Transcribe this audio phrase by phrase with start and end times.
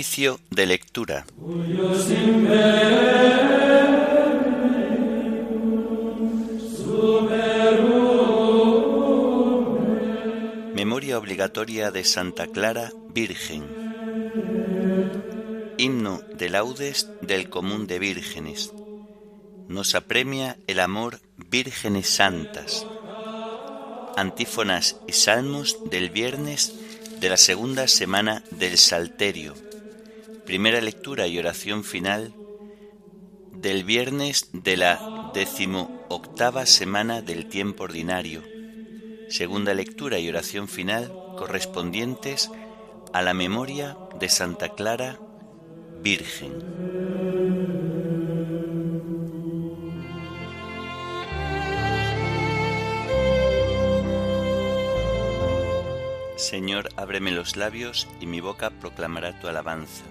[0.00, 1.26] Oficio de lectura.
[10.74, 13.64] Memoria obligatoria de Santa Clara, Virgen.
[15.76, 18.72] Himno de laudes del común de vírgenes.
[19.68, 22.86] Nos apremia el amor vírgenes santas.
[24.16, 26.72] Antífonas y salmos del viernes
[27.20, 29.69] de la segunda semana del Salterio.
[30.46, 32.32] Primera lectura y oración final
[33.52, 38.42] del viernes de la decimoctava semana del tiempo ordinario.
[39.28, 42.50] Segunda lectura y oración final correspondientes
[43.12, 45.18] a la memoria de Santa Clara,
[46.02, 46.52] Virgen.
[56.36, 60.04] Señor, ábreme los labios y mi boca proclamará tu alabanza.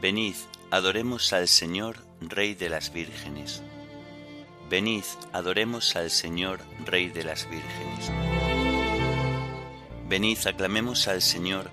[0.00, 0.36] Venid,
[0.70, 3.64] adoremos al Señor, Rey de las vírgenes.
[4.70, 8.12] Venid, adoremos al Señor, Rey de las vírgenes.
[10.08, 11.68] Venid, aclamemos al Señor,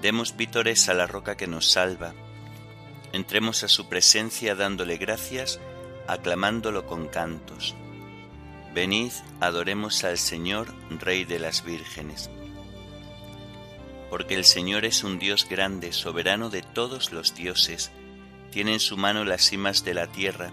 [0.00, 2.14] demos vítores a la roca que nos salva.
[3.12, 5.58] Entremos a su presencia dándole gracias,
[6.06, 7.74] aclamándolo con cantos.
[8.72, 12.30] Venid, adoremos al Señor, Rey de las vírgenes
[14.10, 17.92] porque el Señor es un Dios grande, soberano de todos los dioses,
[18.50, 20.50] tiene en su mano las cimas de la tierra,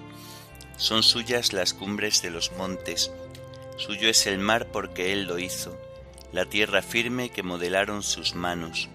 [0.78, 3.12] son suyas las cumbres de los montes,
[3.78, 5.76] suyo es el mar porque Él lo hizo,
[6.32, 8.90] la tierra firme que modelaron sus manos.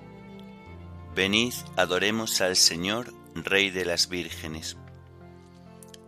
[1.15, 4.77] Venid, adoremos al Señor, Rey de las vírgenes.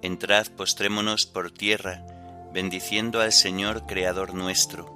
[0.01, 2.05] Entrad, postrémonos por tierra,
[2.53, 4.94] bendiciendo al Señor, Creador nuestro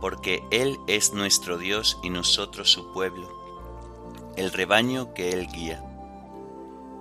[0.00, 3.28] porque Él es nuestro Dios y nosotros su pueblo,
[4.36, 5.84] el rebaño que Él guía.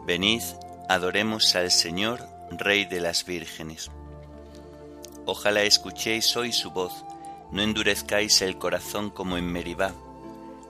[0.06, 0.42] Venid,
[0.90, 3.92] adoremos al Señor, Rey de las vírgenes.
[5.26, 7.06] Ojalá escuchéis hoy su voz,
[7.52, 9.94] no endurezcáis el corazón como en Meribá,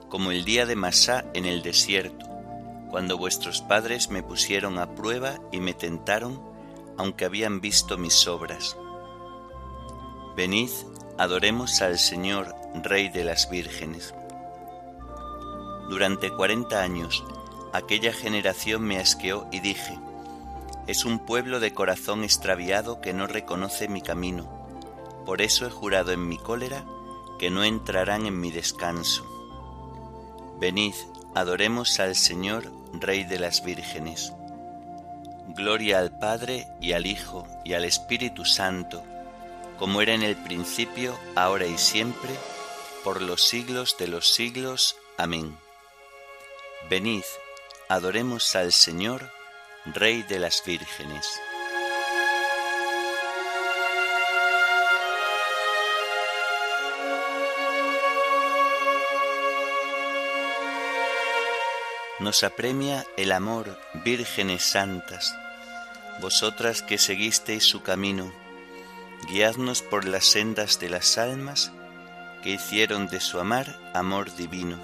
[0.08, 2.26] como el día de Masá en el desierto,
[2.90, 6.40] cuando vuestros padres me pusieron a prueba y me tentaron,
[6.98, 8.76] aunque habían visto mis obras.
[10.36, 10.70] Venid,
[11.20, 14.14] Adoremos al Señor, Rey de las vírgenes.
[15.90, 17.22] Durante cuarenta años
[17.74, 19.98] aquella generación me asqueó y dije,
[20.86, 24.48] es un pueblo de corazón extraviado que no reconoce mi camino.
[25.26, 26.86] Por eso he jurado en mi cólera
[27.38, 29.22] que no entrarán en mi descanso.
[30.58, 30.94] Venid,
[31.34, 34.32] adoremos al Señor, Rey de las vírgenes.
[35.48, 39.02] Gloria al Padre y al Hijo y al Espíritu Santo
[39.80, 42.28] como era en el principio, ahora y siempre,
[43.02, 44.96] por los siglos de los siglos.
[45.16, 45.56] Amén.
[46.90, 47.24] Venid,
[47.88, 49.32] adoremos al Señor,
[49.86, 51.26] Rey de las vírgenes.
[62.18, 65.34] Nos apremia el amor, vírgenes santas,
[66.20, 68.30] vosotras que seguisteis su camino,
[69.28, 71.72] guiadnos por las sendas de las almas
[72.42, 74.78] que hicieron de su amar amor divino.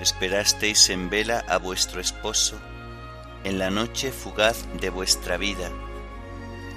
[0.00, 2.58] Esperasteis en vela a vuestro esposo
[3.44, 5.70] en la noche fugaz de vuestra vida.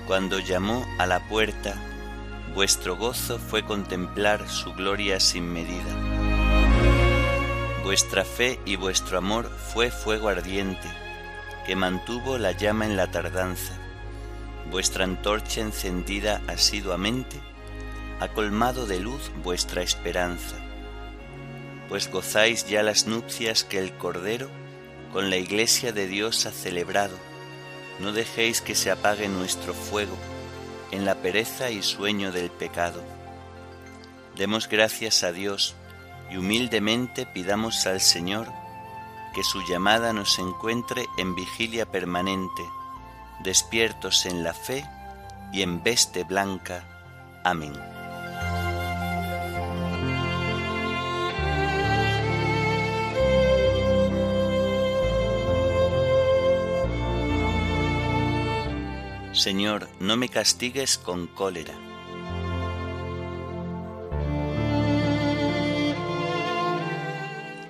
[0.05, 1.75] Cuando llamó a la puerta,
[2.53, 5.95] vuestro gozo fue contemplar su gloria sin medida.
[7.83, 10.89] Vuestra fe y vuestro amor fue fuego ardiente,
[11.65, 13.86] que mantuvo la llama en la tardanza
[14.72, 17.39] vuestra antorcha encendida asiduamente
[18.19, 20.55] ha colmado de luz vuestra esperanza,
[21.88, 24.50] pues gozáis ya las nupcias que el Cordero
[25.13, 27.18] con la Iglesia de Dios ha celebrado.
[28.00, 30.18] No dejéis que se apague nuestro fuego
[30.91, 33.03] en la pereza y sueño del pecado.
[34.36, 35.75] Demos gracias a Dios
[36.31, 38.47] y humildemente pidamos al Señor
[39.33, 42.63] que su llamada nos encuentre en vigilia permanente
[43.39, 44.86] despiertos en la fe
[45.51, 46.84] y en veste blanca.
[47.44, 47.74] Amén.
[59.34, 61.75] Señor, no me castigues con cólera.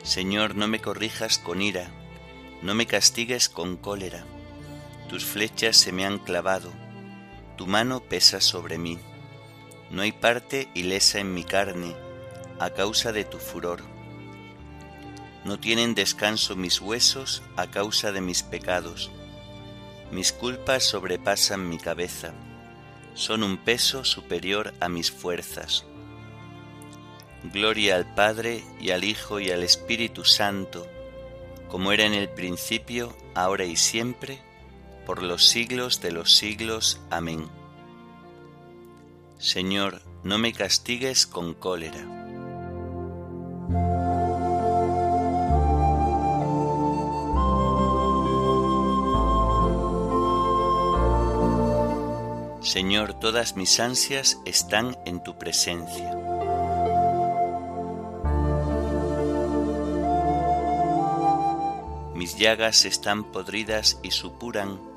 [0.04, 1.90] Señor, no me corrijas con ira,
[2.62, 4.24] no me castigues con cólera
[5.08, 6.72] tus flechas se me han clavado,
[7.58, 9.00] tu mano pesa sobre mí.
[9.90, 11.96] No hay parte ilesa en mi carne
[12.60, 13.82] a causa de tu furor.
[15.46, 19.12] No tienen descanso mis huesos a causa de mis pecados.
[20.12, 22.34] Mis culpas sobrepasan mi cabeza,
[23.14, 25.86] son un peso superior a mis fuerzas.
[27.44, 30.88] Gloria al Padre y al Hijo y al Espíritu Santo,
[31.70, 34.42] como era en el principio, ahora y siempre,
[35.08, 37.00] por los siglos de los siglos.
[37.10, 37.48] Amén.
[39.40, 42.06] Señor, no me castigues con cólera.
[52.62, 56.14] Señor, todas mis ansias están en tu presencia.
[62.14, 64.97] Mis llagas están podridas y supuran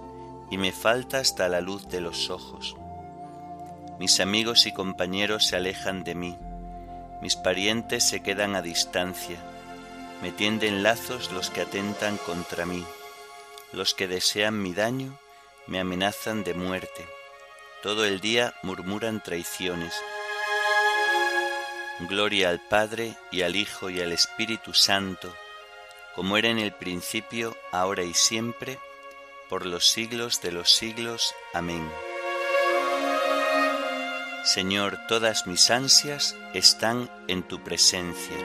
[0.51, 2.75] y me falta hasta la luz de los ojos.
[3.97, 6.37] Mis amigos y compañeros se alejan de mí,
[7.21, 9.37] mis parientes se quedan a distancia,
[10.21, 12.83] me tienden lazos los que atentan contra mí,
[13.71, 15.17] los que desean mi daño
[15.67, 17.05] me amenazan de muerte,
[17.81, 19.93] todo el día murmuran traiciones.
[22.09, 25.33] Gloria al Padre y al Hijo y al Espíritu Santo,
[26.15, 28.79] como era en el principio, ahora y siempre,
[29.51, 31.35] por los siglos de los siglos.
[31.53, 31.85] Amén.
[34.45, 38.37] Señor, todas mis ansias están en tu presencia.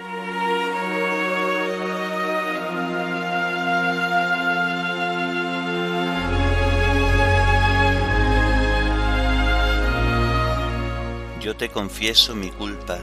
[11.41, 12.99] Yo te confieso mi culpa,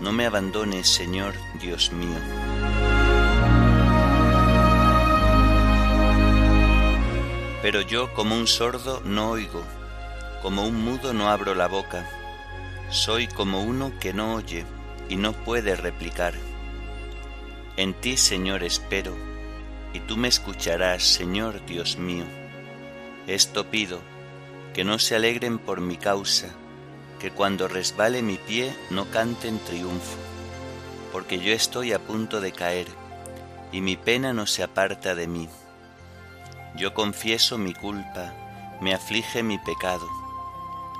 [0.00, 2.97] no me abandones, Señor Dios mío.
[7.62, 9.62] Pero yo como un sordo no oigo,
[10.42, 12.08] como un mudo no abro la boca,
[12.90, 14.64] soy como uno que no oye
[15.08, 16.34] y no puede replicar.
[17.76, 19.14] En ti, Señor, espero,
[19.92, 22.24] y tú me escucharás, Señor Dios mío.
[23.26, 24.00] Esto pido,
[24.72, 26.48] que no se alegren por mi causa,
[27.18, 30.16] que cuando resbale mi pie no canten triunfo,
[31.12, 32.86] porque yo estoy a punto de caer,
[33.72, 35.48] y mi pena no se aparta de mí.
[36.78, 38.32] Yo confieso mi culpa,
[38.80, 40.08] me aflige mi pecado.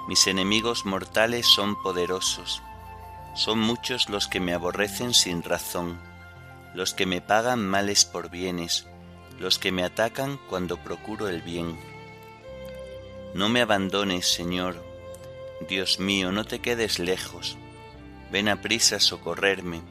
[0.08, 2.62] Mis enemigos mortales son poderosos.
[3.36, 6.00] Son muchos los que me aborrecen sin razón,
[6.74, 8.86] los que me pagan males por bienes,
[9.38, 11.78] los que me atacan cuando procuro el bien.
[13.34, 14.82] No me abandones, Señor.
[15.68, 17.56] Dios mío, no te quedes lejos.
[18.32, 19.82] Ven a prisa a socorrerme.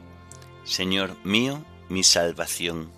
[0.64, 2.97] Señor mío, mi salvación.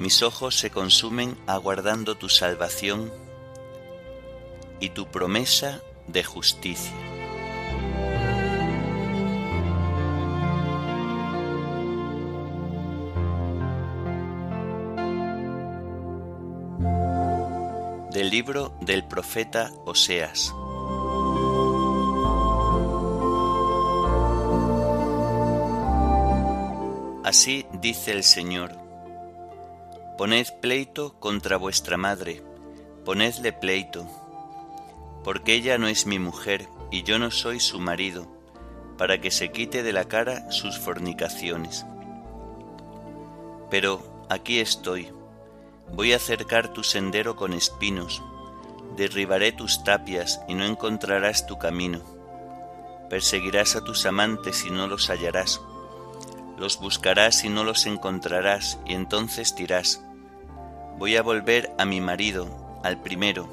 [0.00, 3.12] Mis ojos se consumen aguardando tu salvación
[4.80, 6.94] y tu promesa de justicia.
[18.10, 20.54] Del libro del profeta Oseas.
[27.22, 28.89] Así dice el Señor
[30.20, 32.42] Poned pleito contra vuestra madre,
[33.06, 34.06] ponedle pleito,
[35.24, 38.26] porque ella no es mi mujer y yo no soy su marido,
[38.98, 41.86] para que se quite de la cara sus fornicaciones.
[43.70, 45.10] Pero aquí estoy,
[45.94, 48.22] voy a cercar tu sendero con espinos,
[48.98, 52.02] derribaré tus tapias y no encontrarás tu camino.
[53.08, 55.62] Perseguirás a tus amantes y no los hallarás.
[56.58, 60.02] Los buscarás y no los encontrarás, y entonces dirás,
[61.00, 62.46] voy a volver a mi marido,
[62.84, 63.48] al primero,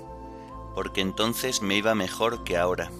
[0.75, 2.91] porque entonces me iba mejor que ahora.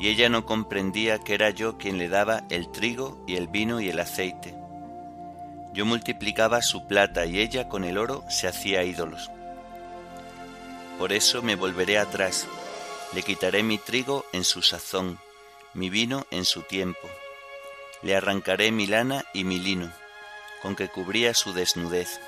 [0.00, 3.80] Y ella no comprendía que era yo quien le daba el trigo y el vino
[3.80, 4.56] y el aceite.
[5.72, 9.30] Yo multiplicaba su plata y ella con el oro se hacía ídolos.
[10.98, 12.48] Por eso me volveré atrás,
[13.14, 15.20] le quitaré mi trigo en su sazón,
[15.72, 17.08] mi vino en su tiempo.
[18.02, 19.92] Le arrancaré mi lana y mi lino,
[20.62, 22.18] con que cubría su desnudez.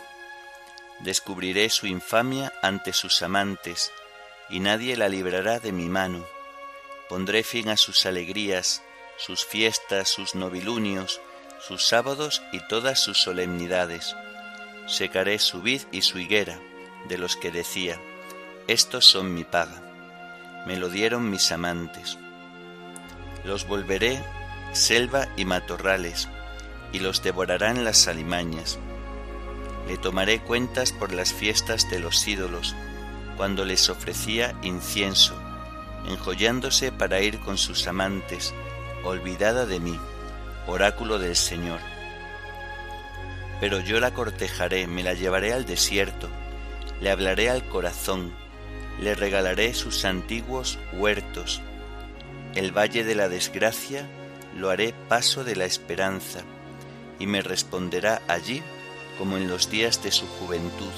[1.00, 3.92] Descubriré su infamia ante sus amantes,
[4.48, 6.24] y nadie la librará de mi mano.
[7.08, 8.82] Pondré fin a sus alegrías,
[9.18, 11.20] sus fiestas, sus novilunios,
[11.60, 14.14] sus sábados y todas sus solemnidades.
[14.86, 16.60] Secaré su vid y su higuera,
[17.08, 18.00] de los que decía,
[18.66, 19.82] estos son mi paga.
[20.66, 22.18] Me lo dieron mis amantes.
[23.44, 24.22] Los volveré
[24.72, 26.28] selva y matorrales,
[26.92, 28.78] y los devorarán las alimañas.
[29.86, 32.74] Le tomaré cuentas por las fiestas de los ídolos,
[33.36, 35.34] cuando les ofrecía incienso,
[36.08, 38.54] enjollándose para ir con sus amantes,
[39.04, 39.98] olvidada de mí,
[40.66, 41.80] oráculo del Señor.
[43.60, 46.28] Pero yo la cortejaré, me la llevaré al desierto,
[47.00, 48.32] le hablaré al corazón,
[49.00, 51.60] le regalaré sus antiguos huertos.
[52.54, 54.06] El valle de la desgracia
[54.56, 56.40] lo haré paso de la esperanza,
[57.18, 58.62] y me responderá allí
[59.18, 60.92] como en los días de su juventud,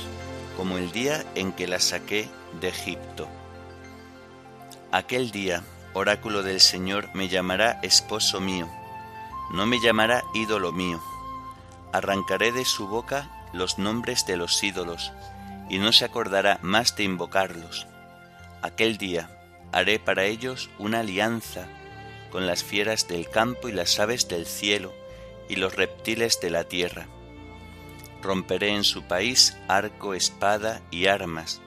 [0.56, 2.28] como el día en que la saqué
[2.60, 3.28] de Egipto.
[4.90, 5.62] Aquel día,
[5.94, 8.68] oráculo del Señor, me llamará esposo mío,
[9.52, 11.00] no me llamará ídolo mío.
[11.92, 15.12] Arrancaré de su boca los nombres de los ídolos,
[15.68, 17.86] y no se acordará más de invocarlos.
[18.62, 19.30] Aquel día
[19.72, 21.66] haré para ellos una alianza
[22.30, 24.92] con las fieras del campo y las aves del cielo
[25.48, 27.06] y los reptiles de la tierra.
[28.22, 31.60] Romperé en su país arco, espada y armas,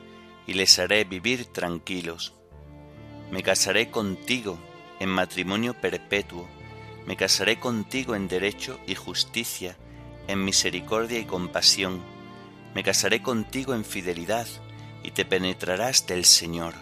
[0.47, 2.33] y les haré vivir tranquilos.
[3.31, 4.59] Me casaré contigo
[4.99, 6.47] en matrimonio perpetuo,
[7.05, 9.77] me casaré contigo en derecho y justicia,
[10.27, 12.01] en misericordia y compasión
[12.73, 14.47] me casaré contigo en fidelidad
[15.03, 16.73] y te penetrarás del Señor.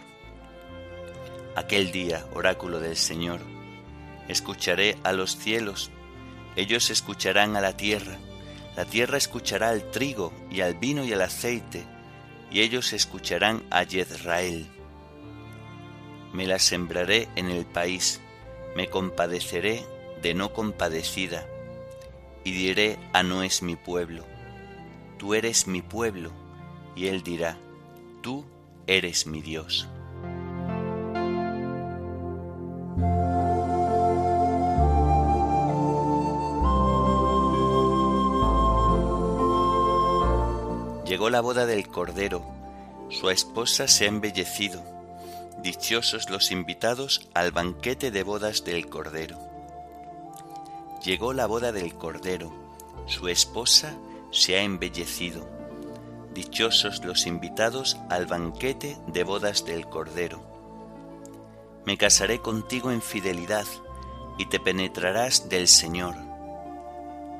[1.56, 3.40] Aquel día, oráculo del Señor,
[4.28, 5.90] escucharé a los cielos,
[6.56, 8.20] ellos escucharán a la tierra,
[8.80, 11.84] la tierra escuchará al trigo y al vino y al aceite,
[12.50, 14.68] y ellos escucharán a Yezrael.
[16.32, 18.22] Me la sembraré en el país,
[18.78, 19.84] me compadeceré
[20.22, 21.46] de no compadecida,
[22.46, 24.24] y diré a no es mi pueblo
[25.20, 26.32] tú eres mi pueblo,
[26.96, 27.58] y él dirá,
[28.22, 28.46] tú
[28.88, 29.88] eres mi Dios.
[41.30, 42.44] La boda del Cordero,
[43.10, 44.82] su esposa se ha embellecido,
[45.62, 49.38] dichosos los invitados al banquete de bodas del Cordero.
[51.06, 52.52] Llegó la boda del Cordero,
[53.06, 53.96] su esposa
[54.32, 55.48] se ha embellecido.
[56.34, 60.42] Dichosos los invitados al banquete de bodas del Cordero.
[61.86, 63.68] Me casaré contigo en fidelidad
[64.40, 66.16] y te penetrarás del Señor.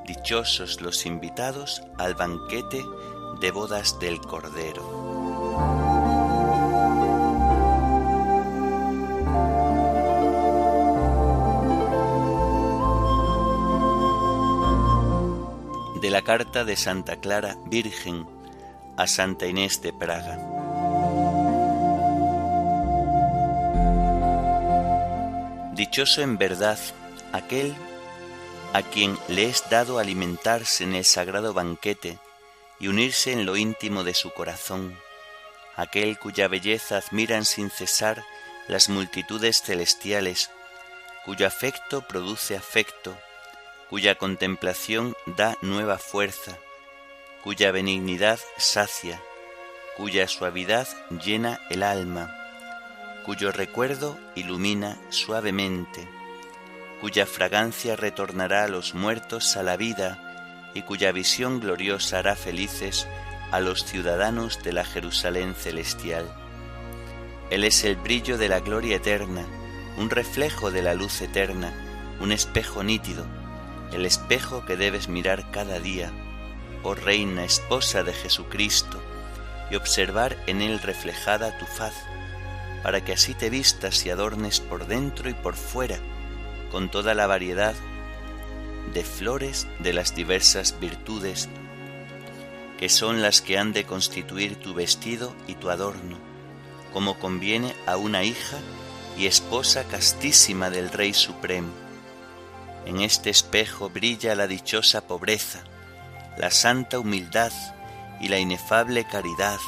[0.06, 2.84] Dichosos los invitados al banquete
[3.40, 5.00] de bodas del Cordero.
[16.02, 18.26] de la carta de Santa Clara Virgen
[18.96, 20.38] a Santa Inés de Praga.
[25.76, 26.80] Dichoso en verdad
[27.34, 27.76] aquel
[28.74, 32.18] a quien le es dado alimentarse en el sagrado banquete
[32.80, 34.98] y unirse en lo íntimo de su corazón,
[35.76, 38.24] aquel cuya belleza admiran sin cesar
[38.68, 40.50] las multitudes celestiales,
[41.26, 43.18] cuyo afecto produce afecto,
[43.90, 46.58] cuya contemplación da nueva fuerza,
[47.44, 49.22] cuya benignidad sacia,
[49.98, 52.36] cuya suavidad llena el alma,
[53.26, 56.08] cuyo recuerdo ilumina suavemente,
[57.02, 60.29] cuya fragancia retornará a los muertos a la vida
[60.74, 63.08] y cuya visión gloriosa hará felices
[63.52, 66.26] a los ciudadanos de la Jerusalén celestial.
[67.50, 69.46] Él es el brillo de la gloria eterna,
[69.98, 71.74] un reflejo de la luz eterna,
[72.20, 73.26] un espejo nítido,
[73.92, 76.12] el espejo que debes mirar cada día,
[76.84, 79.02] oh Reina esposa de Jesucristo,
[79.72, 81.94] y observar en él reflejada tu faz,
[82.84, 85.98] para que así te vistas y adornes por dentro y por fuera
[86.72, 87.76] con toda la variedad
[88.94, 91.50] de flores de las diversas virtudes
[92.78, 96.18] que son las que han de constituir tu vestido y tu adorno,
[96.94, 98.58] como conviene a una hija
[99.18, 101.74] y esposa castísima del Rey Supremo
[102.90, 105.60] en este espejo brilla la dichosa pobreza,
[106.38, 107.52] la santa humildad
[108.20, 109.60] y la inefable caridad,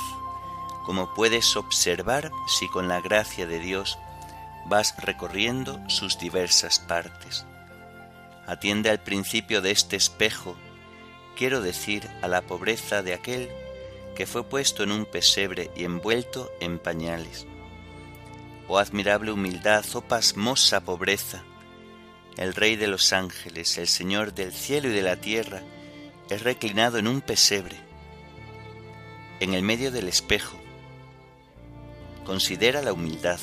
[0.86, 4.00] como puedes observar si con la gracia de Dios
[4.66, 7.46] vas recorriendo sus diversas partes.
[8.52, 10.58] Atiende al principio de este espejo,
[11.38, 13.48] quiero decir a la pobreza de aquel
[14.14, 17.48] que fue puesto en un pesebre y envuelto en pañales.
[18.68, 21.46] Oh admirable humildad, oh pasmosa pobreza,
[22.36, 25.62] el Rey de los ángeles, el Señor del cielo y de la tierra,
[26.30, 27.78] es reclinado en un pesebre,
[29.40, 30.60] en el medio del espejo.
[32.26, 33.40] Considera la humildad,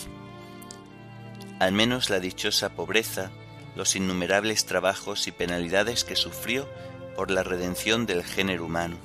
[1.61, 3.31] al menos la dichosa pobreza,
[3.79, 6.69] los innumerables trabajos y penalidades que sufrió
[7.15, 8.97] por la redención del género humano.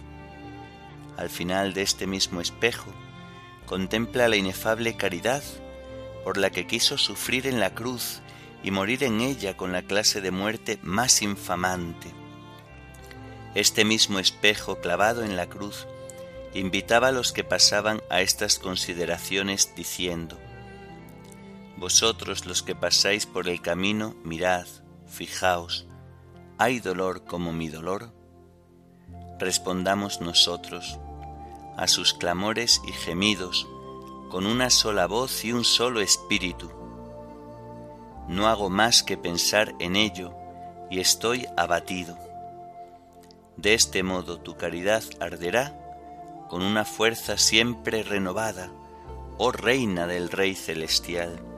[1.15, 2.91] Al final de este mismo espejo,
[3.67, 5.43] contempla la inefable caridad
[6.23, 8.21] por la que quiso sufrir en la cruz
[8.63, 12.07] y morir en ella con la clase de muerte más infamante.
[13.53, 15.85] Este mismo espejo clavado en la cruz
[16.55, 20.39] invitaba a los que pasaban a estas consideraciones diciendo,
[21.83, 24.65] Vosotros los que pasáis por el camino, mirad,
[25.05, 25.85] fijaos,
[26.57, 28.13] ¿hay dolor como mi dolor?
[29.37, 30.97] Respondamos nosotros
[31.75, 33.67] a sus clamores y gemidos
[34.31, 36.71] con una sola voz y un solo espíritu
[38.29, 40.33] no hago más que pensar en ello
[40.89, 42.17] y estoy abatido.
[43.57, 45.77] De este modo tu caridad arderá
[46.47, 48.71] con una fuerza siempre renovada,
[49.37, 51.52] oh Reina del Rey Celestial.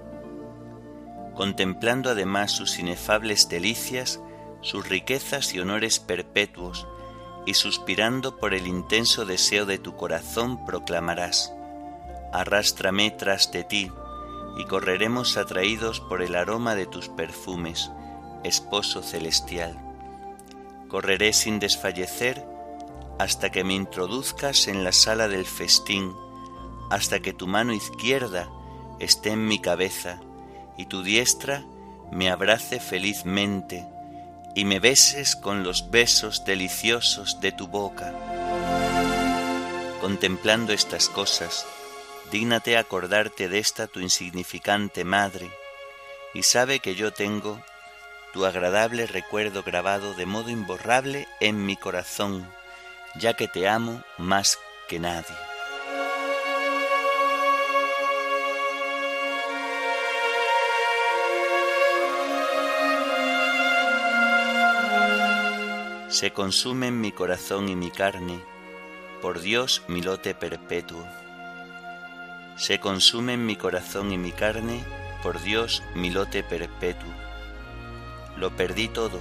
[1.35, 4.21] Contemplando además sus inefables delicias,
[4.61, 6.87] sus riquezas y honores perpetuos,
[7.45, 11.53] y suspirando por el intenso deseo de tu corazón, proclamarás,
[12.33, 13.91] Arrástrame tras de ti,
[14.57, 17.91] y correremos atraídos por el aroma de tus perfumes,
[18.43, 19.77] esposo celestial.
[20.87, 22.45] Correré sin desfallecer
[23.19, 26.13] hasta que me introduzcas en la sala del festín,
[26.89, 28.49] hasta que tu mano izquierda
[28.99, 30.21] esté en mi cabeza
[30.77, 31.63] y tu diestra
[32.11, 33.85] me abrace felizmente
[34.55, 38.13] y me beses con los besos deliciosos de tu boca.
[39.99, 41.65] Contemplando estas cosas,
[42.31, 45.49] dígnate acordarte de esta tu insignificante madre,
[46.33, 47.61] y sabe que yo tengo
[48.33, 52.45] tu agradable recuerdo grabado de modo imborrable en mi corazón,
[53.17, 54.59] ya que te amo más
[54.89, 55.44] que nadie.
[66.15, 68.39] Se consumen mi corazón y mi carne,
[69.21, 71.05] por Dios mi lote perpetuo
[72.55, 74.81] se consumen mi corazón y mi carne,
[75.21, 77.09] por Dios mi lote perpetuo.
[78.37, 79.19] Lo perdí todo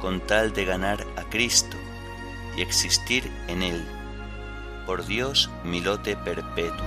[0.00, 1.76] con tal de ganar a Cristo
[2.56, 3.84] y existir en Él,
[4.86, 6.86] por Dios mi lote perpetuo.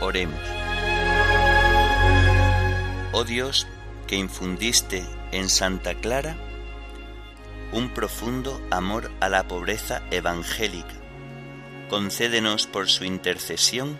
[0.00, 0.40] Oremos.
[3.12, 3.66] Oh Dios,
[4.06, 6.36] que infundiste en Santa Clara
[7.72, 10.94] un profundo amor a la pobreza evangélica.
[11.90, 13.98] Concédenos por su intercesión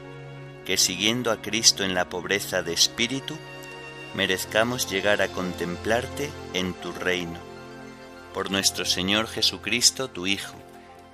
[0.64, 3.36] que siguiendo a Cristo en la pobreza de espíritu,
[4.14, 7.38] merezcamos llegar a contemplarte en tu reino.
[8.34, 10.56] Por nuestro Señor Jesucristo, tu Hijo,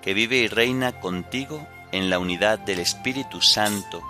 [0.01, 4.03] que vive y reina contigo en la unidad del Espíritu Santo,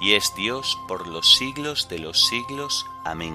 [0.00, 2.86] y es Dios por los siglos de los siglos.
[3.04, 3.34] Amén.